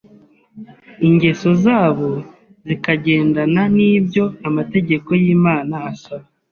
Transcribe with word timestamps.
ingeso 1.07 1.49
zabo 1.63 2.09
zikagendana 2.67 3.61
n’ibyo 3.77 4.23
amategeko 4.49 5.09
y’Imana 5.21 5.75
asaba 5.91 6.25